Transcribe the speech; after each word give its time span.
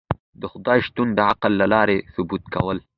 د 0.41 0.43
خدای 0.51 0.79
شتون 0.87 1.07
د 1.13 1.19
عقل 1.29 1.51
له 1.61 1.65
لاری 1.73 1.97
ثبوت 2.13 2.43
کول 2.53 2.77